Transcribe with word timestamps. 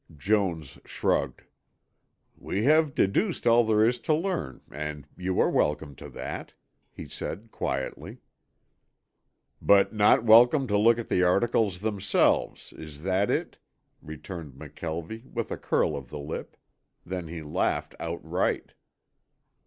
Jones 0.17 0.79
shrugged. 0.83 1.43
"We 2.35 2.63
have 2.63 2.95
deduced 2.95 3.45
all 3.45 3.63
there 3.63 3.87
is 3.87 3.99
to 3.99 4.15
learn 4.15 4.61
and 4.71 5.05
you 5.15 5.39
are 5.39 5.51
welcome 5.51 5.93
to 5.97 6.09
that," 6.09 6.55
he 6.91 7.07
said 7.07 7.51
quietly. 7.51 8.17
"But 9.61 9.93
not 9.93 10.23
welcome 10.23 10.65
to 10.69 10.75
look 10.79 10.97
at 10.97 11.07
the 11.07 11.21
articles 11.21 11.81
themselves, 11.81 12.73
is 12.73 13.03
that 13.03 13.29
it?" 13.29 13.59
returned 14.01 14.53
McKelvie, 14.53 15.25
with 15.27 15.51
a 15.51 15.57
curl 15.59 15.95
of 15.95 16.09
the 16.09 16.17
lip. 16.17 16.57
Then 17.05 17.27
he 17.27 17.43
laughed 17.43 17.93
outright. 17.99 18.73